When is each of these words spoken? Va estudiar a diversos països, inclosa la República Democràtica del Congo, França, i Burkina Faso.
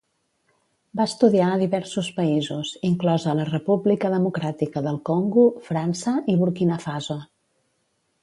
Va 0.99 1.05
estudiar 1.09 1.49
a 1.55 1.59
diversos 1.63 2.07
països, 2.19 2.71
inclosa 2.89 3.35
la 3.41 3.45
República 3.51 4.11
Democràtica 4.15 4.83
del 4.87 4.99
Congo, 5.09 5.43
França, 5.69 6.15
i 6.35 6.39
Burkina 6.43 6.79
Faso. 6.87 7.19